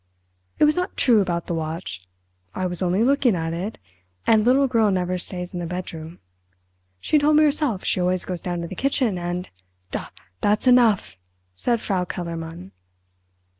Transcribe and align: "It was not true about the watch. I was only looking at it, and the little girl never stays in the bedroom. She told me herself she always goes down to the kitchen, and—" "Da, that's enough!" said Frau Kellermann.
"It 0.57 0.63
was 0.65 0.75
not 0.75 0.97
true 0.97 1.21
about 1.21 1.45
the 1.45 1.53
watch. 1.53 2.01
I 2.55 2.65
was 2.65 2.81
only 2.81 3.03
looking 3.03 3.35
at 3.35 3.53
it, 3.53 3.77
and 4.25 4.43
the 4.43 4.49
little 4.51 4.67
girl 4.67 4.89
never 4.89 5.19
stays 5.19 5.53
in 5.53 5.59
the 5.59 5.67
bedroom. 5.67 6.17
She 6.99 7.19
told 7.19 7.35
me 7.35 7.43
herself 7.43 7.85
she 7.85 8.01
always 8.01 8.25
goes 8.25 8.41
down 8.41 8.61
to 8.61 8.67
the 8.67 8.73
kitchen, 8.73 9.19
and—" 9.19 9.49
"Da, 9.91 10.07
that's 10.41 10.65
enough!" 10.65 11.17
said 11.53 11.81
Frau 11.81 12.03
Kellermann. 12.05 12.71